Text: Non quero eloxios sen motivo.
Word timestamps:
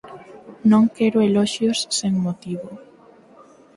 Non 0.71 0.83
quero 0.95 1.25
eloxios 1.29 1.79
sen 1.97 2.13
motivo. 2.25 2.69